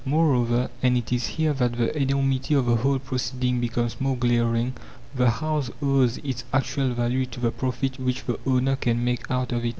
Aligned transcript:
Moreover 0.03 0.71
and 0.81 0.97
it 0.97 1.13
is 1.13 1.27
here 1.27 1.53
that 1.53 1.73
the 1.77 1.95
enormity 1.95 2.55
of 2.55 2.65
the 2.65 2.77
whole 2.77 2.97
proceeding 2.97 3.59
becomes 3.59 4.01
most 4.01 4.19
glaring 4.21 4.73
the 5.13 5.29
house 5.29 5.69
owes 5.79 6.17
its 6.23 6.43
actual 6.51 6.95
value 6.95 7.27
to 7.27 7.39
the 7.39 7.51
profit 7.51 7.99
which 7.99 8.23
the 8.25 8.39
owner 8.47 8.75
can 8.75 9.03
make 9.05 9.29
out 9.29 9.51
of 9.51 9.63
it. 9.63 9.69